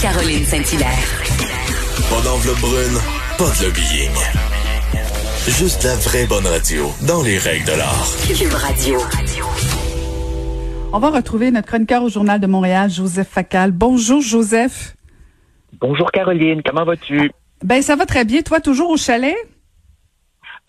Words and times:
Caroline 0.00 0.44
Saint-Hilaire. 0.44 1.22
Pas 2.08 2.22
d'enveloppe 2.22 2.60
brune, 2.60 2.98
pas 3.36 3.50
de 3.60 3.66
lobbying. 3.66 4.10
Juste 5.46 5.84
la 5.84 5.94
vraie 5.96 6.24
bonne 6.24 6.46
radio, 6.46 6.90
dans 7.06 7.22
les 7.22 7.36
règles 7.36 7.66
de 7.66 7.72
l'art. 7.72 8.08
Cube 8.26 8.54
Radio. 8.54 8.98
On 10.94 10.98
va 10.98 11.10
retrouver 11.10 11.50
notre 11.50 11.68
chroniqueur 11.68 12.02
au 12.02 12.08
Journal 12.08 12.40
de 12.40 12.46
Montréal, 12.46 12.88
Joseph 12.88 13.28
Facal. 13.28 13.72
Bonjour, 13.72 14.22
Joseph. 14.22 14.96
Bonjour 15.78 16.10
Caroline, 16.10 16.62
comment 16.64 16.86
vas-tu? 16.86 17.30
Ben, 17.62 17.82
ça 17.82 17.94
va 17.94 18.06
très 18.06 18.24
bien. 18.24 18.40
Toi, 18.40 18.60
toujours 18.60 18.88
au 18.88 18.96
chalet? 18.96 19.36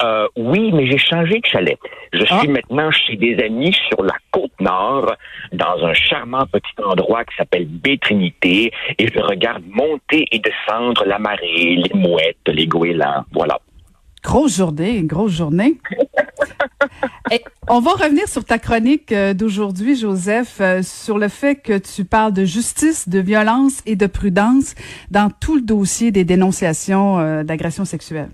Euh, 0.04 0.28
oui, 0.36 0.72
mais 0.74 0.88
j'ai 0.88 0.98
changé 0.98 1.40
de 1.40 1.46
chalet. 1.46 1.78
Je 2.14 2.24
Ah. 2.30 2.40
suis 2.40 2.48
maintenant 2.48 2.90
chez 2.92 3.16
des 3.16 3.38
amis 3.44 3.76
sur 3.90 4.04
la 4.04 4.16
côte 4.32 4.52
nord, 4.60 5.14
dans 5.54 5.86
un 5.86 5.94
charmant 5.94 6.46
petit 6.48 6.74
endroit 6.84 7.24
qui 7.26 7.36
s'appelle 7.36 7.66
Baie-Trinité, 7.68 8.72
et 8.98 9.08
je 9.08 9.20
regarde 9.20 9.64
monter 9.70 10.26
et 10.32 10.40
descendre 10.40 11.04
la 11.06 11.20
marée, 11.20 11.76
les 11.76 11.92
mouettes, 11.94 12.38
les 12.48 12.68
goélands. 12.68 13.26
Voilà. 13.32 13.60
Grosse 14.24 14.58
journée, 14.58 15.02
grosse 15.04 15.32
journée. 15.32 15.80
Et 17.32 17.42
on 17.70 17.80
va 17.80 17.92
revenir 17.92 18.28
sur 18.28 18.44
ta 18.44 18.60
chronique 18.60 19.12
euh, 19.12 19.34
d'aujourd'hui, 19.34 19.96
Joseph, 19.96 20.58
euh, 20.62 20.82
sur 20.84 21.18
le 21.18 21.28
fait 21.28 21.56
que 21.56 21.78
tu 21.78 22.06
parles 22.06 22.34
de 22.34 22.44
justice, 22.46 23.08
de 23.10 23.20
violence 23.20 23.82
et 23.86 23.96
de 23.96 24.06
prudence 24.08 24.76
dans 25.10 25.30
tout 25.32 25.56
le 25.56 25.62
dossier 25.62 26.12
des 26.12 26.24
dénonciations 26.24 27.44
d'agressions 27.44 27.86
sexuelles. 27.86 28.30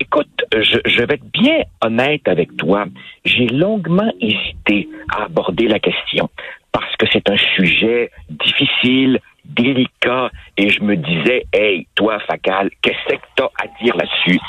Écoute, 0.00 0.44
je, 0.52 1.02
vais 1.02 1.14
être 1.14 1.30
bien 1.32 1.62
honnête 1.82 2.26
avec 2.26 2.56
toi. 2.56 2.86
J'ai 3.24 3.46
longuement 3.46 4.10
hésité 4.20 4.88
à 5.12 5.24
aborder 5.24 5.68
la 5.68 5.78
question 5.78 6.28
parce 6.72 6.96
que 6.96 7.06
c'est 7.12 7.28
un 7.30 7.36
sujet 7.56 8.10
difficile, 8.28 9.20
délicat, 9.44 10.30
et 10.56 10.70
je 10.70 10.82
me 10.82 10.96
disais, 10.96 11.44
hey, 11.52 11.86
toi, 11.94 12.18
Facal, 12.26 12.70
qu'est-ce 12.82 13.14
que 13.14 13.20
t'as 13.36 13.44
à 13.44 13.66
dire 13.82 13.96
là-dessus? 13.96 14.40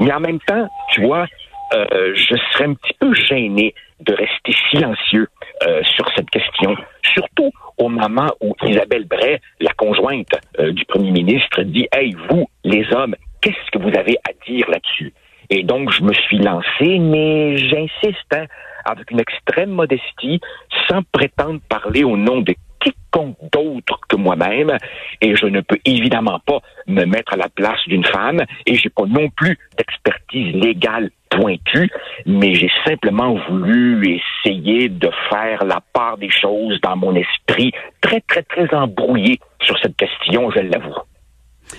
Mais 0.00 0.12
en 0.12 0.20
même 0.20 0.40
temps, 0.40 0.68
tu 0.92 1.02
vois, 1.02 1.26
euh, 1.74 2.14
je 2.14 2.36
serais 2.52 2.64
un 2.64 2.74
petit 2.74 2.94
peu 2.98 3.12
gêné 3.14 3.74
de 4.00 4.14
rester 4.14 4.54
silencieux 4.70 5.28
euh, 5.66 5.82
sur 5.84 6.06
cette 6.14 6.30
question, 6.30 6.76
surtout 7.14 7.50
au 7.78 7.88
moment 7.88 8.30
où 8.40 8.54
Isabelle 8.62 9.04
Bray, 9.04 9.38
la 9.60 9.72
conjointe 9.72 10.32
euh, 10.58 10.72
du 10.72 10.84
premier 10.84 11.10
ministre, 11.10 11.62
dit 11.62 11.88
Hey, 11.92 12.14
vous, 12.28 12.48
les 12.64 12.86
hommes, 12.92 13.16
qu'est-ce 13.46 13.70
que 13.70 13.78
vous 13.78 13.96
avez 13.96 14.16
à 14.28 14.32
dire 14.44 14.68
là-dessus? 14.68 15.12
Et 15.50 15.62
donc, 15.62 15.92
je 15.92 16.02
me 16.02 16.12
suis 16.12 16.38
lancé, 16.38 16.98
mais 16.98 17.56
j'insiste, 17.56 18.32
hein, 18.32 18.46
avec 18.84 19.08
une 19.12 19.20
extrême 19.20 19.70
modestie, 19.70 20.40
sans 20.88 21.02
prétendre 21.12 21.60
parler 21.68 22.02
au 22.02 22.16
nom 22.16 22.40
de 22.40 22.56
quiconque 22.80 23.36
d'autre 23.52 24.00
que 24.08 24.16
moi-même, 24.16 24.76
et 25.20 25.36
je 25.36 25.46
ne 25.46 25.60
peux 25.60 25.78
évidemment 25.84 26.40
pas 26.44 26.58
me 26.88 27.04
mettre 27.04 27.34
à 27.34 27.36
la 27.36 27.48
place 27.48 27.78
d'une 27.86 28.04
femme, 28.04 28.42
et 28.66 28.74
j'ai 28.74 28.90
pas 28.90 29.06
non 29.06 29.28
plus 29.30 29.56
d'expertise 29.78 30.52
légale 30.56 31.10
pointue, 31.30 31.88
mais 32.26 32.54
j'ai 32.54 32.70
simplement 32.84 33.34
voulu 33.48 34.20
essayer 34.44 34.88
de 34.88 35.10
faire 35.30 35.64
la 35.64 35.80
part 35.92 36.18
des 36.18 36.30
choses 36.30 36.80
dans 36.80 36.96
mon 36.96 37.14
esprit, 37.14 37.70
très, 38.00 38.20
très, 38.22 38.42
très 38.42 38.74
embrouillé 38.74 39.38
sur 39.60 39.78
cette 39.78 39.96
question, 39.96 40.50
je 40.50 40.60
l'avoue. 40.60 40.96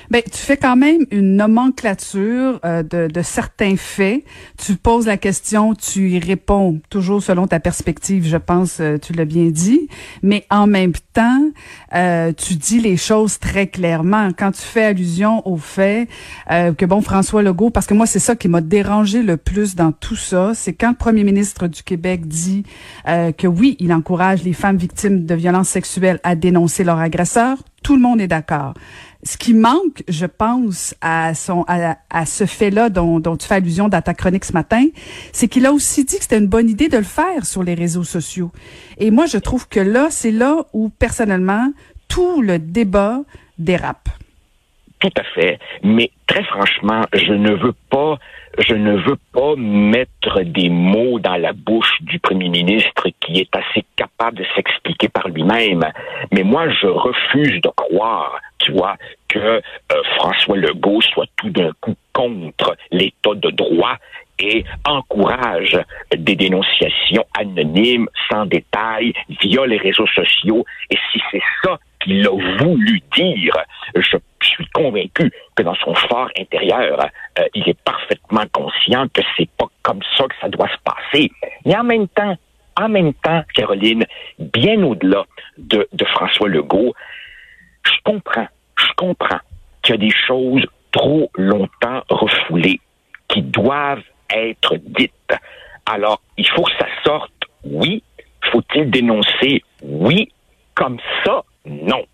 Ben, 0.10 0.22
tu 0.24 0.38
fais 0.38 0.58
quand 0.58 0.76
même 0.76 1.06
une 1.12 1.36
nomenclature 1.36 2.60
euh, 2.64 2.84
de, 2.84 3.08
de 3.08 3.22
certains 3.22 3.76
faits. 3.76 4.24
Tu 4.58 4.76
poses 4.76 5.06
la 5.06 5.18
question, 5.18 5.74
tu 5.74 6.12
y 6.12 6.20
réponds 6.20 6.80
toujours 6.90 7.22
selon 7.22 7.48
ta 7.48 7.60
perspective, 7.60 8.26
je 8.26 8.38
pense, 8.38 8.80
euh, 8.80 8.98
tu 8.98 9.14
l'as 9.14 9.26
bien 9.26 9.50
dit. 9.50 9.88
Mais 10.24 10.46
en 10.50 10.68
même 10.68 10.94
temps, 11.14 11.42
euh, 11.94 12.32
tu 12.34 12.56
dis 12.56 12.80
les 12.80 12.98
choses 12.98 13.40
très 13.40 13.68
clairement. 13.68 14.30
Quand 14.38 14.52
tu 14.52 14.62
fais 14.62 14.86
allusion 14.86 15.48
au 15.48 15.58
fait 15.58 16.08
euh, 16.52 16.74
que, 16.74 16.86
bon, 16.86 17.02
François 17.02 17.42
Legault, 17.42 17.70
parce 17.70 17.88
que 17.88 17.94
moi, 17.94 18.06
c'est 18.06 18.20
ça 18.20 18.36
qui 18.36 18.48
m'a 18.48 18.62
dérangé 18.62 19.24
le 19.24 19.38
plus 19.38 19.76
dans 19.76 19.92
tout 19.92 20.16
ça, 20.16 20.54
c'est 20.54 20.74
quand 20.74 20.90
le 20.90 20.96
premier 20.96 21.24
ministre 21.24 21.68
du 21.68 21.84
Québec 21.84 22.28
dit 22.28 22.64
euh, 23.08 23.32
que 23.32 23.48
oui, 23.48 23.76
il 23.80 23.94
encourage 23.94 24.44
les 24.44 24.54
femmes 24.54 24.78
victimes 24.78 25.26
de 25.26 25.36
violences 25.36 25.70
sexuelles 25.70 26.20
à 26.24 26.36
dénoncer 26.36 26.84
leur 26.84 27.00
agresseur. 27.00 27.58
Tout 27.88 27.96
le 27.96 28.02
monde 28.02 28.20
est 28.20 28.28
d'accord. 28.28 28.74
Ce 29.24 29.38
qui 29.38 29.54
manque, 29.54 30.04
je 30.10 30.26
pense, 30.26 30.94
à 31.00 31.34
son 31.34 31.64
à, 31.70 31.96
à 32.10 32.26
ce 32.26 32.46
fait-là 32.46 32.90
dont, 32.90 33.22
dont 33.22 33.38
tu 33.38 33.48
fais 33.48 33.56
allusion 33.56 33.88
dans 33.88 34.02
ta 34.02 34.14
chronique 34.14 34.44
ce 34.44 34.52
matin, 34.52 34.84
c'est 35.32 35.48
qu'il 35.48 35.66
a 35.66 35.72
aussi 35.72 36.04
dit 36.04 36.18
que 36.18 36.24
c'était 36.24 36.38
une 36.38 36.48
bonne 36.48 36.70
idée 36.70 36.90
de 36.90 36.98
le 36.98 37.06
faire 37.06 37.46
sur 37.46 37.64
les 37.64 37.76
réseaux 37.76 38.04
sociaux. 38.04 38.52
Et 38.98 39.10
moi, 39.10 39.26
je 39.26 39.38
trouve 39.38 39.70
que 39.70 39.80
là, 39.80 40.08
c'est 40.10 40.32
là 40.32 40.66
où, 40.74 40.90
personnellement, 40.90 41.72
tout 42.10 42.42
le 42.42 42.60
débat 42.60 43.22
dérape. 43.58 44.10
Tout 45.00 45.14
à 45.16 45.24
fait. 45.34 45.58
Mais 45.82 46.12
très 46.28 46.44
franchement, 46.44 47.02
je 47.14 47.34
ne 47.34 47.54
veux 47.56 47.74
pas, 47.90 48.18
je 48.60 48.76
ne 48.76 48.98
veux 48.98 49.18
pas 49.34 49.56
mettre 49.56 50.42
des 50.42 50.70
mots 50.70 51.20
dans 51.20 51.38
la 51.38 51.54
bouche 51.54 52.02
du 52.02 52.20
premier 52.20 52.50
ministre 52.50 53.08
qui 53.20 53.40
est 53.40 53.56
assez 53.56 53.86
capable 53.96 54.38
de 54.38 54.46
s'expliquer 54.56 55.10
par 55.10 55.30
lui-même. 55.30 55.84
Mais 56.32 56.44
moi, 56.44 56.70
je 56.70 56.88
refuse 56.88 57.62
de 57.62 57.70
croire, 57.70 58.40
tu 58.60 58.74
vois, 58.74 58.96
que 59.30 59.40
euh, 59.40 59.62
François 60.18 60.58
Legault 60.58 61.02
soit 61.02 61.28
tout 61.38 61.50
d'un 61.50 61.72
coup 61.82 61.96
contre 62.14 62.76
l'état 62.92 63.34
de 63.36 63.50
droit 63.50 63.98
et 64.40 64.64
encourage 64.86 65.78
des 66.16 66.36
dénonciations 66.36 67.26
anonymes, 67.40 68.08
sans 68.30 68.46
détail, 68.46 69.14
via 69.42 69.66
les 69.66 69.78
réseaux 69.78 70.08
sociaux. 70.08 70.66
Et 70.92 70.98
si 71.12 71.20
c'est 71.32 71.42
ça 71.64 71.80
qu'il 72.02 72.28
a 72.28 72.32
voulu 72.60 73.02
dire, 73.16 73.58
je 73.96 74.18
suis 74.46 74.68
convaincu 74.68 75.32
que 75.56 75.64
dans 75.64 75.76
son 75.76 75.96
fort 75.96 76.30
intérieur, 76.38 77.08
euh, 77.40 77.44
il 77.56 77.68
est 77.70 77.80
parfaitement 77.82 78.44
conscient 78.52 79.08
que 79.10 79.22
c'est 79.36 79.50
pas 79.58 79.68
comme 79.84 80.02
ça 80.16 80.26
que 80.26 80.36
ça 80.42 80.50
doit 80.50 80.68
se 80.68 80.78
passer. 80.84 81.32
Mais 81.66 81.76
en 81.76 81.84
même 81.84 82.08
temps, 82.10 82.38
en 82.80 82.90
même 82.90 83.14
temps, 83.16 83.44
Caroline, 83.56 84.06
bien 84.38 84.84
au-delà 84.84 85.26
de, 85.58 85.88
de 85.92 86.06
François 86.06 86.48
Legault, 86.48 86.94
je 87.84 87.92
comprends, 88.04 88.48
je 88.78 88.94
comprends 88.96 89.40
qu'il 89.82 89.96
y 89.96 89.98
a 89.98 90.02
des 90.02 90.14
choses 90.28 90.66
trop 90.92 91.32
longtemps 91.36 92.04
refoulées 92.10 92.80
qui 93.28 93.42
doivent 93.42 94.04
être 94.30 94.78
dites. 94.78 95.34
Alors, 95.86 96.22
il 96.38 96.48
faut 96.48 96.64
que 96.64 96.72
ça 96.78 96.88
sorte, 97.04 97.34
oui. 97.64 98.04
Faut-il 98.52 98.90
dénoncer, 98.90 99.64
oui. 99.82 100.32
Comme 100.76 101.00
ça, 101.26 101.44
non. 101.66 102.06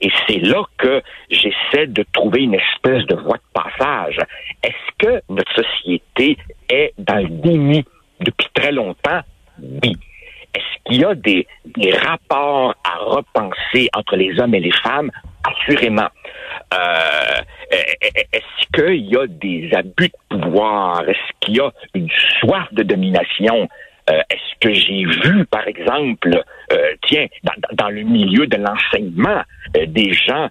Et 0.00 0.10
c'est 0.26 0.38
là 0.38 0.62
que 0.78 1.02
j'essaie 1.30 1.86
de 1.86 2.04
trouver 2.12 2.42
une 2.42 2.54
espèce 2.54 3.04
de 3.06 3.16
voie 3.16 3.36
de 3.36 3.62
passage. 3.62 4.18
Est-ce 4.62 5.06
que 5.06 5.22
notre 5.28 5.52
société 5.54 6.38
est 6.68 6.94
dans 6.98 7.16
le 7.16 7.28
déni 7.28 7.84
depuis 8.20 8.48
très 8.54 8.72
longtemps? 8.72 9.20
Oui. 9.58 9.96
Est-ce 10.54 10.82
qu'il 10.84 11.00
y 11.00 11.04
a 11.04 11.14
des, 11.14 11.46
rapports 12.02 12.74
à 12.84 12.96
repenser 12.98 13.88
entre 13.94 14.16
les 14.16 14.38
hommes 14.40 14.54
et 14.54 14.60
les 14.60 14.72
femmes? 14.72 15.10
Assurément. 15.44 16.08
Euh, 16.74 17.42
est-ce 17.70 18.66
qu'il 18.74 19.06
y 19.06 19.16
a 19.16 19.26
des 19.26 19.70
abus 19.74 20.08
de 20.08 20.38
pouvoir? 20.40 21.08
Est-ce 21.08 21.32
qu'il 21.40 21.56
y 21.56 21.60
a 21.60 21.70
une 21.94 22.10
soif 22.40 22.66
de 22.72 22.82
domination? 22.82 23.68
Euh, 24.10 24.20
Est-ce 24.30 24.58
que 24.60 24.74
j'ai 24.74 25.04
vu, 25.04 25.44
par 25.46 25.66
exemple, 25.68 26.42
euh, 26.72 26.94
tiens, 27.06 27.26
dans, 27.72 27.88
le 27.88 28.02
milieu 28.02 28.46
de 28.46 28.56
l'enseignement, 28.56 29.42
euh, 29.76 29.86
des 29.86 30.12
gens 30.12 30.48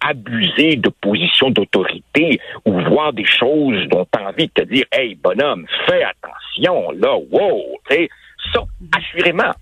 abuser 0.00 0.76
de 0.76 0.88
positions 0.88 1.50
d'autorité 1.50 2.40
ou 2.64 2.78
voir 2.80 3.12
des 3.12 3.24
choses 3.24 3.86
dont 3.88 4.06
tu 4.12 4.18
as 4.18 4.28
envie 4.28 4.48
de 4.48 4.52
te 4.52 4.62
dire, 4.62 4.84
hey, 4.92 5.14
bonhomme, 5.14 5.66
fais 5.86 6.02
attention, 6.02 6.90
là, 6.92 7.16
wow, 7.30 7.78
tu 7.88 8.08
ça, 8.52 8.62
assurément. 8.96 9.52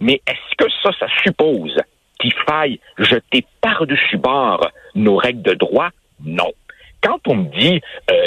Mais 0.00 0.20
est-ce 0.26 0.56
que 0.56 0.70
ça, 0.82 0.90
ça 0.98 1.06
suppose 1.22 1.76
qu'il 2.18 2.32
faille 2.46 2.80
jeter 2.98 3.44
par-dessus 3.60 4.16
bord 4.16 4.66
nos 4.94 5.16
règles 5.16 5.42
de 5.42 5.54
droit? 5.54 5.90
Non. 6.24 6.52
Quand 7.02 7.18
on 7.26 7.34
me 7.34 7.58
dit 7.58 7.80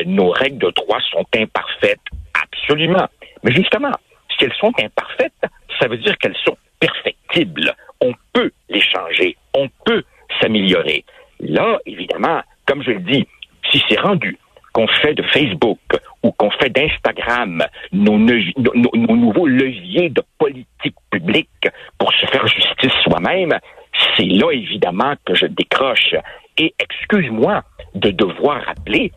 nos 0.05 0.29
règles 0.29 0.59
de 0.59 0.71
droit 0.71 0.99
sont 1.11 1.25
imparfaites, 1.35 2.01
absolument. 2.33 3.07
Mais 3.43 3.51
justement, 3.51 3.91
si 4.45 4.51
elles 4.51 4.57
sont 4.59 4.73
imparfaites, 4.83 5.33
ça 5.79 5.87
veut 5.87 5.97
dire 5.97 6.17
qu'elles 6.17 6.37
sont 6.43 6.57
perfectibles. 6.79 7.73
On 8.01 8.13
peut 8.33 8.51
les 8.69 8.81
changer, 8.81 9.35
on 9.53 9.69
peut 9.85 10.03
s'améliorer. 10.41 11.03
Là, 11.39 11.79
évidemment, 11.85 12.41
comme 12.65 12.83
je 12.83 12.91
le 12.91 12.99
dis, 12.99 13.27
si 13.71 13.83
c'est 13.89 13.99
rendu 13.99 14.37
qu'on 14.73 14.87
fait 14.87 15.13
de 15.13 15.23
Facebook 15.23 15.79
ou 16.23 16.31
qu'on 16.31 16.51
fait 16.51 16.69
d'Instagram 16.69 17.63
nos, 17.93 18.17
nos, 18.17 18.39
nos, 18.57 19.15
nouveaux 19.15 19.47
leviers 19.47 20.09
de 20.09 20.21
politique 20.37 20.95
publique 21.09 21.67
pour 21.97 22.11
se 22.13 22.25
faire 22.27 22.45
justice 22.47 22.91
soi-même, 23.03 23.57
c'est 24.17 24.25
là 24.25 24.51
évidemment 24.51 25.13
que 25.25 25.33
je 25.35 25.45
décroche. 25.45 26.15
Et 26.57 26.73
excuse-moi 26.79 27.63
de 27.95 28.11
devoir 28.11 28.63
rappeler 28.65 29.11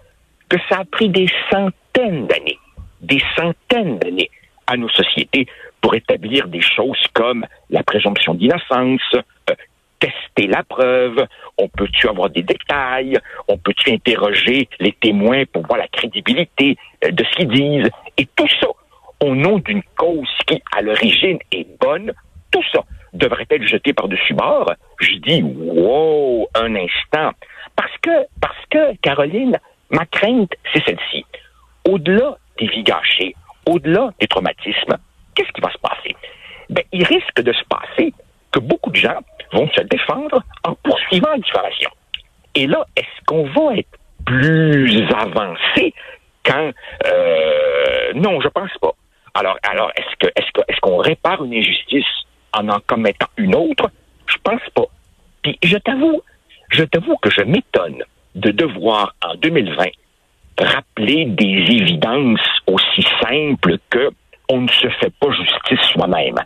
que 0.49 0.57
ça 0.69 0.79
a 0.81 0.85
pris 0.85 1.09
des 1.09 1.27
centaines 1.51 2.27
d'années, 2.27 2.59
des 3.01 3.21
centaines 3.37 3.99
d'années 3.99 4.31
à 4.69 4.77
nos 4.77 4.89
sociétés 4.91 5.47
pour 5.81 5.95
établir 5.95 6.47
des 6.47 6.61
choses 6.61 7.03
comme 7.15 7.45
la 7.71 7.83
présomption 7.83 8.35
d'innocence, 8.35 9.01
euh, 9.15 9.55
tester 9.99 10.47
la 10.47 10.63
preuve? 10.63 11.27
On 11.57 11.69
peut-tu 11.69 12.09
avoir 12.09 12.31
des 12.31 12.43
détails? 12.43 13.19
On 13.49 13.57
peut-tu 13.59 13.91
interroger 13.91 14.69
les 14.79 14.93
témoins 14.93 15.45
pour 15.53 15.67
voir 15.67 15.79
la 15.79 15.89
crédibilité 15.89 16.77
euh, 17.05 17.11
de 17.11 17.25
ce 17.25 17.37
qu'ils 17.37 17.49
disent? 17.49 17.91
Et 18.17 18.27
tout 18.37 18.49
ça, 18.61 18.69
au 19.25 19.35
nom 19.35 19.59
d'une 19.59 19.83
cause 19.97 20.29
qui, 20.47 20.63
à 20.77 20.83
l'origine, 20.83 21.39
est 21.51 21.67
bonne, 21.81 22.13
tout 22.53 22.63
ça 22.73 22.85
devrait 23.15 23.47
être 23.51 23.67
jeté 23.67 23.93
par-dessus 23.95 24.35
bord. 24.35 24.71
Je 25.01 25.15
dis, 25.15 25.43
wow, 25.43 26.49
un 26.55 26.75
instant. 26.77 27.33
Parce 27.75 27.97
que, 28.03 28.27
parce 28.41 28.67
que, 28.71 28.95
Caroline, 28.97 29.59
ma 29.91 30.05
crainte, 30.07 30.53
c'est 30.73 30.85
celle-ci. 30.85 31.25
Au-delà 31.89 32.37
des 32.59 32.67
vies 32.67 32.83
gâchées, 32.83 33.35
au-delà 33.69 34.11
des 34.19 34.27
traumatismes, 34.27 34.97
qu'est-ce 35.35 35.53
qui 35.53 35.61
va 35.61 35.71
se 35.71 35.79
passer? 35.79 36.17
Ben, 36.71 36.85
il 36.93 37.05
risque 37.05 37.41
de 37.41 37.53
se 37.53 37.65
passer 37.65 38.13
que 38.51 38.61
beaucoup 38.61 38.91
de 38.91 38.97
gens 38.97 39.21
vont 39.53 39.69
se 39.71 39.83
défendre 39.83 40.43
en 40.65 40.75
poursuivant 40.75 41.31
la 41.31 41.39
diffamation. 41.39 41.91
Et 42.55 42.67
là, 42.67 42.85
est-ce 42.97 43.25
qu'on 43.27 43.45
va 43.45 43.77
être 43.77 43.99
plus 44.25 45.03
avancé 45.15 45.95
quand 46.45 46.73
euh, 47.07 48.13
non, 48.15 48.41
je 48.41 48.49
pense 48.49 48.71
pas. 48.81 48.93
Alors, 49.35 49.59
alors, 49.63 49.93
est-ce 49.97 50.17
que 50.19 50.27
est-ce 50.35 50.51
que 50.53 50.61
est-ce 50.69 50.81
qu'on 50.81 50.97
répare 50.97 51.45
une 51.45 51.55
injustice 51.55 52.07
en 52.53 52.69
en 52.69 52.81
commettant 52.81 53.29
une 53.37 53.55
autre? 53.55 53.91
Je 54.27 54.37
pense 54.43 54.63
pas. 54.75 54.87
Puis 55.43 55.59
je 55.63 55.77
t'avoue, 55.77 56.23
je 56.71 56.85
t'avoue 56.85 57.17
que 57.19 57.31
je 57.31 57.43
m'étonne 57.43 58.03
de 58.35 58.51
devoir 58.51 59.15
en 59.25 59.35
2020 59.37 59.85
rappeler 60.65 61.27
des 61.27 61.65
évidences 61.71 62.41
aussi 62.67 63.07
simples 63.23 63.79
que 63.91 64.11
on 64.51 64.63
ne 64.63 64.69
se 64.69 64.89
fait 65.01 65.13
pas 65.21 65.31
justice 65.31 65.91
soi-même. 65.93 66.37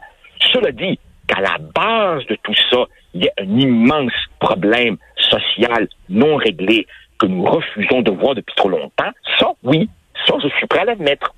Cela 0.53 0.73
dit, 0.73 0.99
qu'à 1.29 1.41
la 1.41 1.57
base 1.59 2.27
de 2.27 2.37
tout 2.43 2.55
ça, 2.71 2.85
il 3.15 3.25
y 3.25 3.29
a 3.29 3.33
un 3.39 3.59
immense 3.59 4.13
problème 4.41 4.97
social 5.17 5.89
non 6.09 6.37
réglé 6.37 6.87
que 7.19 7.27
nous 7.27 7.45
refusons 7.45 8.03
de 8.03 8.11
voir 8.11 8.35
depuis 8.35 8.55
trop 8.57 8.69
longtemps. 8.69 9.11
Ça, 9.39 9.53
oui, 9.63 9.89
ça, 10.27 10.35
je 10.43 10.49
suis 10.49 10.67
prêt 10.67 10.81
à 10.81 10.85
l'admettre. 10.85 11.35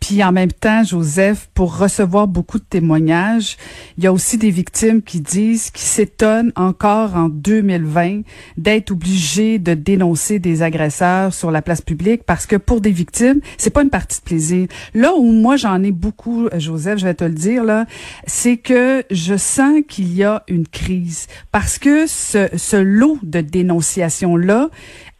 Puis 0.00 0.22
en 0.22 0.32
même 0.32 0.52
temps, 0.52 0.82
Joseph, 0.84 1.48
pour 1.54 1.78
recevoir 1.78 2.26
beaucoup 2.26 2.58
de 2.58 2.64
témoignages, 2.64 3.56
il 3.96 4.04
y 4.04 4.06
a 4.06 4.12
aussi 4.12 4.36
des 4.36 4.50
victimes 4.50 5.02
qui 5.02 5.20
disent, 5.20 5.70
qui 5.70 5.82
s'étonnent 5.82 6.52
encore 6.56 7.16
en 7.16 7.28
2020 7.28 8.22
d'être 8.56 8.90
obligés 8.90 9.58
de 9.58 9.74
dénoncer 9.74 10.38
des 10.38 10.62
agresseurs 10.62 11.32
sur 11.32 11.50
la 11.50 11.62
place 11.62 11.80
publique 11.80 12.24
parce 12.24 12.46
que 12.46 12.56
pour 12.56 12.80
des 12.80 12.90
victimes, 12.90 13.40
c'est 13.58 13.70
pas 13.70 13.82
une 13.82 13.90
partie 13.90 14.20
de 14.20 14.24
plaisir. 14.24 14.66
Là 14.94 15.14
où 15.16 15.30
moi 15.30 15.56
j'en 15.56 15.82
ai 15.82 15.92
beaucoup, 15.92 16.48
Joseph, 16.56 16.98
je 16.98 17.04
vais 17.04 17.14
te 17.14 17.24
le 17.24 17.34
dire 17.34 17.64
là, 17.64 17.86
c'est 18.26 18.56
que 18.56 19.04
je 19.10 19.36
sens 19.36 19.80
qu'il 19.88 20.12
y 20.14 20.24
a 20.24 20.42
une 20.48 20.66
crise 20.66 21.26
parce 21.50 21.78
que 21.78 22.06
ce, 22.06 22.48
ce 22.56 22.76
lot 22.76 23.18
de 23.22 23.40
dénonciations 23.40 24.36
là, 24.36 24.68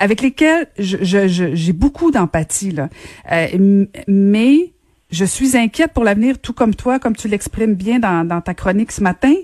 avec 0.03 0.21
lesquelles 0.21 0.67
j'ai 0.79 1.29
je, 1.29 1.55
je, 1.55 1.71
beaucoup 1.71 2.11
d'empathie 2.11 2.73
là, 2.73 2.89
euh, 3.31 3.87
mais 4.09 4.73
je 5.13 5.27
suis 5.27 5.57
inquiète 5.57 5.93
pour 5.93 6.05
l'avenir, 6.05 6.39
tout 6.39 6.55
comme 6.55 6.75
toi, 6.75 6.99
comme 6.99 7.15
tu 7.15 7.29
l'exprimes 7.29 7.75
bien 7.75 7.99
dans, 7.99 8.27
dans, 8.27 8.41
ta 8.41 8.55
chronique 8.55 8.91
ce 8.91 9.03
matin. 9.03 9.35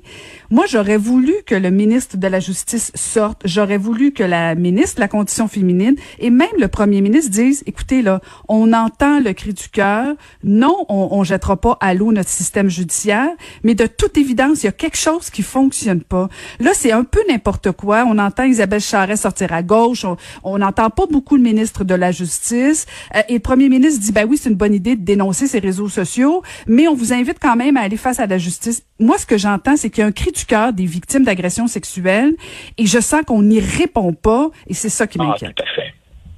Moi, 0.51 0.65
j'aurais 0.67 0.97
voulu 0.97 1.35
que 1.47 1.55
le 1.55 1.71
ministre 1.71 2.17
de 2.17 2.27
la 2.27 2.41
Justice 2.41 2.91
sorte. 2.95 3.43
J'aurais 3.45 3.77
voulu 3.77 4.13
que 4.13 4.23
la 4.23 4.55
ministre 4.55 4.97
de 4.97 5.01
la 5.01 5.09
Condition 5.09 5.47
féminine 5.47 5.95
et 6.19 6.31
même 6.31 6.49
le 6.59 6.69
premier 6.69 7.03
ministre 7.03 7.31
disent, 7.31 7.63
écoutez, 7.67 8.01
là, 8.01 8.21
on 8.49 8.73
entend 8.73 9.21
le 9.21 9.35
cri 9.35 9.53
du 9.53 9.69
cœur. 9.69 10.15
Non, 10.43 10.87
on, 10.89 11.09
on 11.11 11.23
jettera 11.23 11.57
pas 11.61 11.77
à 11.81 11.93
l'eau 11.93 12.13
notre 12.13 12.31
système 12.31 12.71
judiciaire, 12.71 13.29
mais 13.63 13.75
de 13.75 13.87
toute 13.87 14.17
évidence, 14.17 14.63
il 14.63 14.67
y 14.67 14.69
a 14.71 14.73
quelque 14.73 14.97
chose 14.97 15.29
qui 15.29 15.43
fonctionne 15.43 16.01
pas. 16.01 16.31
Là, 16.61 16.71
c'est 16.75 16.93
un 16.93 17.05
peu 17.05 17.21
n'importe 17.29 17.73
quoi. 17.73 18.07
On 18.09 18.19
entend 18.19 18.45
Isabelle 18.45 18.81
Charret 18.81 19.17
sortir 19.19 19.53
à 19.53 19.63
gauche. 19.63 20.07
On 20.45 20.59
n'entend 20.59 20.89
pas 20.89 21.07
beaucoup 21.07 21.37
le 21.37 21.43
ministre 21.43 21.85
de 21.85 21.95
la 21.95 22.11
Justice. 22.11 22.87
Euh, 23.15 23.21
et 23.29 23.35
le 23.35 23.41
premier 23.41 23.69
ministre 23.69 24.01
dit, 24.01 24.13
ben 24.13 24.27
oui, 24.27 24.39
c'est 24.41 24.49
une 24.49 24.57
bonne 24.57 24.75
idée 24.75 24.97
de 24.97 25.05
dénoncer 25.05 25.47
ces 25.47 25.58
réseaux 25.59 25.89
sociaux, 25.89 26.43
mais 26.67 26.89
on 26.89 26.95
vous 26.95 27.13
invite 27.13 27.39
quand 27.41 27.57
même 27.57 27.77
à 27.77 27.83
aller 27.83 27.97
face 27.97 28.21
à 28.21 28.27
la 28.27 28.39
justice. 28.39 28.85
Moi, 28.99 29.19
ce 29.19 29.27
que 29.27 29.39
j'entends, 29.39 29.77
c'est 29.77 29.91
qu'il 29.91 30.03
y 30.03 30.05
a 30.05 30.07
un 30.07 30.13
cri 30.13 30.33
du 30.33 30.45
cœur 30.45 30.73
des 30.73 30.87
victimes 30.87 31.25
d'agressions 31.25 31.67
sexuelles 31.67 32.35
et 32.77 32.87
je 32.87 32.99
sens 32.99 33.23
qu'on 33.27 33.43
n'y 33.43 33.61
répond 33.61 34.13
pas 34.13 34.49
et 34.67 34.75
c'est 34.75 34.89
ça 34.89 35.07
qui 35.07 35.19
ah, 35.21 35.25
m'inquiète. 35.25 35.55
tout 35.55 35.63
à 35.63 35.67
fait. 35.75 35.95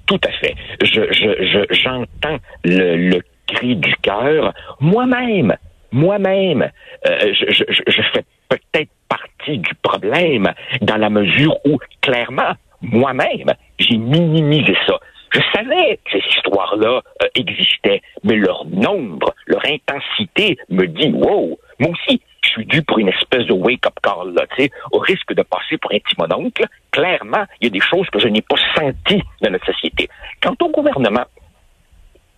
Tout 0.06 0.20
à 0.24 0.32
fait. 0.32 0.54
Je, 0.82 1.64
j'entends 1.70 2.38
le, 2.64 3.20
cri 3.46 3.76
du 3.76 3.94
cœur. 4.02 4.54
Moi-même, 4.80 5.56
moi-même, 5.92 6.70
euh, 7.08 7.32
je, 7.32 7.64
je 7.68 8.02
fais 8.12 8.24
peut-être 8.48 8.90
partie 9.08 9.58
du 9.58 9.74
problème 9.82 10.52
dans 10.82 10.96
la 10.96 11.10
mesure 11.10 11.56
où, 11.64 11.78
clairement, 12.00 12.54
moi-même, 12.82 13.52
j'ai 13.78 13.96
minimisé 13.96 14.74
ça. 14.86 14.98
Je 15.32 15.40
savais 15.54 15.98
que 16.04 16.12
ces 16.12 16.28
histoires-là 16.36 17.02
euh, 17.22 17.26
existaient, 17.34 18.02
mais 18.24 18.36
leur 18.36 18.64
nombre, 18.66 19.34
leur 19.46 19.64
intensité 19.64 20.58
me 20.68 20.86
dit, 20.86 21.12
wow, 21.12 21.58
moi 21.78 21.90
aussi, 21.90 22.20
je 22.42 22.48
suis 22.48 22.66
dû 22.66 22.82
pour 22.82 22.98
une 22.98 23.08
espèce 23.08 23.46
de 23.46 23.52
wake-up 23.52 23.94
call, 24.02 24.34
là, 24.34 24.44
au 24.92 24.98
risque 24.98 25.32
de 25.34 25.42
passer 25.42 25.78
pour 25.78 25.92
un 25.92 25.98
timononcle. 26.00 26.66
Clairement, 26.90 27.44
il 27.60 27.64
y 27.64 27.66
a 27.68 27.70
des 27.70 27.80
choses 27.80 28.08
que 28.10 28.18
je 28.18 28.28
n'ai 28.28 28.42
pas 28.42 28.56
senties 28.74 29.22
dans 29.40 29.50
notre 29.50 29.66
société. 29.66 30.08
Quant 30.42 30.56
au 30.60 30.68
gouvernement, 30.68 31.24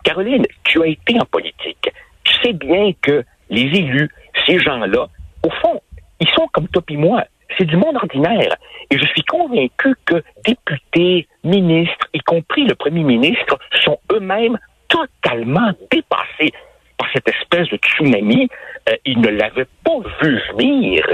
Caroline, 0.03 0.45
tu 0.63 0.81
as 0.81 0.87
été 0.87 1.19
en 1.19 1.25
politique. 1.25 1.89
Tu 2.23 2.33
sais 2.43 2.53
bien 2.53 2.91
que 3.01 3.23
les 3.49 3.63
élus, 3.63 4.09
ces 4.45 4.59
gens-là, 4.59 5.07
au 5.45 5.49
fond, 5.49 5.81
ils 6.19 6.29
sont 6.29 6.47
comme 6.51 6.67
toi 6.67 6.83
et 6.89 6.97
moi. 6.97 7.23
C'est 7.57 7.65
du 7.65 7.77
monde 7.77 7.95
ordinaire. 7.95 8.55
Et 8.89 8.97
je 8.97 9.05
suis 9.07 9.23
convaincu 9.23 9.95
que 10.05 10.23
députés, 10.45 11.27
ministres, 11.43 12.07
y 12.13 12.19
compris 12.19 12.65
le 12.65 12.75
premier 12.75 13.03
ministre, 13.03 13.57
sont 13.83 13.99
eux-mêmes 14.11 14.57
totalement 14.89 15.71
dépassés 15.91 16.53
par 16.97 17.09
cette 17.13 17.27
espèce 17.27 17.67
de 17.69 17.77
tsunami. 17.77 18.47
Euh, 18.89 18.95
ils 19.05 19.19
ne 19.19 19.29
l'avaient 19.29 19.67
pas 19.83 19.99
vu 20.21 20.41
venir 20.57 21.05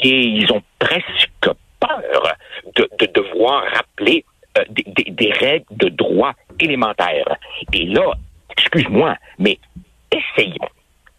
et 0.00 0.08
ils 0.08 0.52
ont 0.52 0.62
presque 0.78 1.50
peur 1.80 2.36
de, 2.76 2.88
devoir 3.14 3.64
rappeler 3.72 4.24
euh, 4.58 4.64
des, 4.70 5.10
des 5.10 5.32
règles 5.32 5.66
de 5.70 5.88
droit 5.88 6.32
élémentaires. 6.58 7.36
Et 7.72 7.86
là, 7.86 8.12
excuse-moi, 8.50 9.16
mais 9.38 9.58
essayons, 10.10 10.68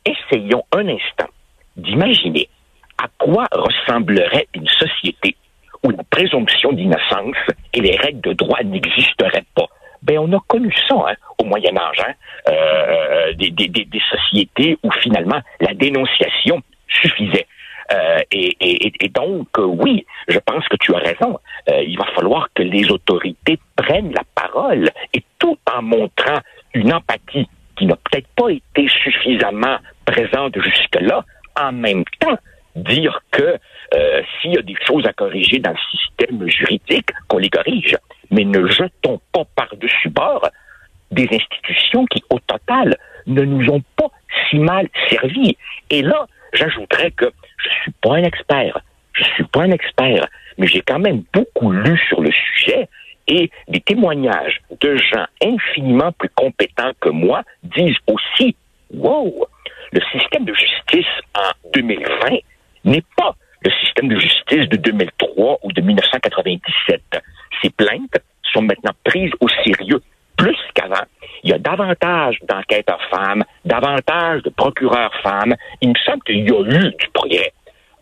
essayons 0.06 0.64
un 0.72 0.88
instant 0.88 1.30
d'imaginer 1.76 2.50
quoi 3.24 3.48
ressemblerait 3.54 4.48
une 4.54 4.68
société 4.68 5.38
où 5.82 5.92
une 5.92 6.04
présomption 6.10 6.74
d'innocence 6.74 7.38
et 7.74 7.80
les 7.80 7.96
règles 7.96 8.22
de 8.22 8.34
droit 8.34 8.62
n'existeraient 8.64 9.46
pas? 9.56 9.68
Ben, 10.02 10.20
on 10.20 10.34
a 10.34 10.40
connu 10.48 10.74
ça 10.90 10.96
hein, 11.08 11.16
au 11.38 11.46
Moyen 11.46 11.78
Âge, 11.78 12.02
hein, 12.06 12.14
euh, 12.50 13.34
des, 13.34 13.50
des, 13.52 13.70
des, 13.70 14.02
sociétés 14.12 14.78
où 14.84 14.92
finalement 15.02 15.40
la 15.62 15.74
dénonciation 15.74 16.62
suffisait. 16.90 17.48
Euh, 17.94 18.20
et, 18.32 18.58
et, 18.60 18.92
et, 19.00 19.10
donc, 19.10 19.48
euh, 19.58 19.64
oui, 19.64 20.06
je 20.28 20.40
pense 20.40 20.68
que 20.68 20.76
tu 20.78 20.94
as 20.94 21.00
raison. 21.00 21.40
Euh, 21.70 21.84
il 21.88 21.98
va 21.98 22.06
falloir 22.16 22.50
que 22.54 22.64
les 22.64 22.92
autorités 22.92 23.58
prennent 23.78 24.12
la 24.12 24.24
parole 24.36 24.90
et 25.14 25.24
tout 25.40 25.58
en 25.74 25.82
montrant 25.82 26.40
une 26.74 26.94
empathie 26.94 27.48
qui 27.78 27.86
n'a 27.86 27.96
peut-être 27.96 28.28
pas 28.36 28.50
été 28.50 28.90
suffisamment 28.90 29.78
présente 30.06 30.60
jusque-là, 30.60 31.24
en 31.60 31.72
même 31.72 32.04
temps 32.20 32.38
dire 32.76 33.22
que 33.32 33.58
euh, 33.94 34.22
s'il 34.42 34.54
y 34.54 34.58
a 34.58 34.62
des 34.62 34.76
choses 34.86 35.06
à 35.06 35.14
corriger 35.14 35.60
dans 35.60 35.72
le 35.72 35.98
système 35.98 36.50
juridique, 36.50 37.10
qu'on 37.28 37.38
les 37.38 37.50
corrige. 37.50 37.98
Mais 38.32 38.44
ne 38.44 38.68
jetons 38.68 39.22
pas 39.32 39.44
par-dessus 39.56 40.10
bord 40.10 40.50
des 41.12 41.28
institutions 41.32 42.06
qui, 42.08 42.24
au 42.30 42.40
total, 42.40 42.98
ne 43.28 43.44
nous 43.44 43.70
ont 43.70 43.84
pas 43.96 44.10
si 44.50 44.58
mal 44.58 44.88
servi. 45.10 45.56
Et 45.90 46.02
là, 46.02 46.28
j'ajouterais 46.54 47.12
que 47.12 47.32
je 47.58 47.70
suis 47.82 47.92
pas 48.02 48.16
un 48.16 48.24
expert. 48.24 48.80
Je 49.14 49.24
suis 49.36 49.44
pas 49.44 49.62
un 49.62 49.72
expert, 49.72 50.26
mais 50.58 50.66
j'ai 50.66 50.82
quand 50.82 50.98
même 50.98 51.24
beaucoup 51.34 51.72
lu 51.72 52.00
sur 52.10 52.22
le 52.22 52.32
sujet 52.32 52.90
et 53.28 53.52
des 53.68 53.80
témoignages 53.80 54.60
de 54.82 54.98
gens 54.98 55.26
infiniment 55.42 56.12
plus 56.14 56.30
compétents 56.30 56.92
que 57.00 57.10
moi 57.10 57.44
disent 57.62 57.98
aussi, 58.08 58.56
wow, 58.92 59.48
le 59.92 60.02
système 60.12 60.46
de 60.46 60.54
justice 60.54 61.06
en 61.36 61.52
2020 61.74 62.38
n'est 62.84 63.04
pas 63.16 63.36
le 63.64 63.72
système 63.84 64.10
de 64.10 64.20
justice 64.20 64.68
de 64.70 64.78
2003 64.78 65.60
ou 65.64 65.72
de 65.72 65.82
1997. 65.82 67.02
Ces 67.62 67.70
plaintes 67.70 68.18
sont 68.52 68.62
maintenant 68.62 68.92
prises 69.04 69.32
au 69.40 69.48
sérieux 69.64 70.02
plus 70.38 70.58
qu'avant. 70.74 71.06
Il 71.44 71.52
y 71.52 71.54
a 71.54 71.58
davantage 71.58 72.38
d'enquêteurs 72.48 73.02
femmes, 73.10 73.44
davantage 73.66 74.44
de 74.44 74.50
procureurs 74.50 75.14
femmes. 75.22 75.56
Il 75.82 75.90
me 75.90 75.96
semble 76.06 76.22
qu'il 76.24 76.40
y 76.40 76.52
a 76.52 76.62
eu 76.62 76.92
du 76.92 77.08
progrès. 77.14 77.54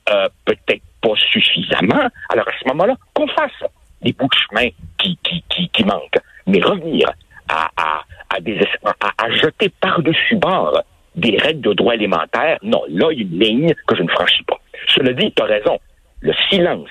Euh, 0.09 0.27
peut-être 0.45 0.83
pas 1.01 1.15
suffisamment. 1.15 2.09
Alors 2.29 2.47
à 2.47 2.51
ce 2.61 2.67
moment-là, 2.69 2.95
qu'on 3.13 3.27
fasse 3.27 3.69
des 4.01 4.13
bouts 4.13 4.27
de 4.27 4.35
chemin 4.49 4.69
qui, 4.97 5.17
qui, 5.23 5.43
qui, 5.49 5.69
qui 5.69 5.83
manquent. 5.83 6.19
Mais 6.47 6.59
revenir 6.59 7.11
à, 7.49 7.69
à, 7.77 8.03
à, 8.29 8.39
des, 8.39 8.59
à, 8.83 9.31
jeter 9.31 9.69
par-dessus 9.69 10.35
bord 10.35 10.81
des 11.15 11.37
règles 11.37 11.61
de 11.61 11.73
droit 11.73 11.93
élémentaire, 11.93 12.57
non, 12.63 12.83
là, 12.89 13.11
il 13.11 13.19
y 13.19 13.21
a 13.21 13.25
une 13.25 13.39
ligne 13.39 13.73
que 13.85 13.95
je 13.95 14.03
ne 14.03 14.09
franchis 14.09 14.43
pas. 14.43 14.59
Cela 14.87 15.13
dit, 15.13 15.31
tu 15.33 15.41
as 15.41 15.45
raison. 15.45 15.79
le 16.21 16.33
silence 16.49 16.89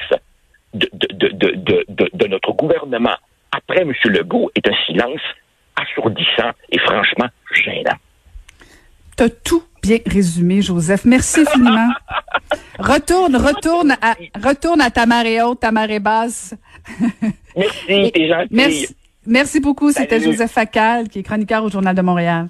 de, 0.74 0.88
de, 0.92 1.28
de, 1.32 2.08
de, 2.12 2.26
notre 2.26 2.52
gouvernement 2.52 3.16
après 3.52 3.82
M. 3.82 3.92
Legault 4.04 4.50
est 4.54 4.68
un 4.68 4.74
silence 4.86 5.20
assourdissant 5.76 6.50
et 6.70 6.78
franchement 6.78 7.26
gênant. 7.52 7.96
Tu 9.16 9.24
as 9.24 9.30
tout 9.30 9.64
bien 9.82 9.98
résumé, 10.06 10.62
Joseph. 10.62 11.04
Merci 11.04 11.40
infiniment. 11.40 11.88
retourne, 12.78 13.36
retourne 13.36 13.96
à, 14.00 14.14
retourne 14.42 14.80
à 14.80 14.90
ta 14.90 15.06
marée 15.06 15.42
haute, 15.42 15.60
ta 15.60 15.72
marée 15.72 16.00
basse. 16.00 16.54
Merci, 17.56 18.12
t'es 18.12 18.28
gentil. 18.28 18.48
Merci, 18.50 18.96
merci 19.26 19.60
beaucoup. 19.60 19.90
C'était 19.90 20.20
Joseph 20.20 20.52
Facal, 20.52 21.08
qui 21.08 21.20
est 21.20 21.22
chroniqueur 21.22 21.64
au 21.64 21.70
Journal 21.70 21.94
de 21.96 22.02
Montréal. 22.02 22.48